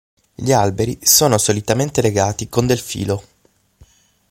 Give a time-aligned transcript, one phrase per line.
[0.33, 3.23] Gli alberi sono solitamente legati con del filo.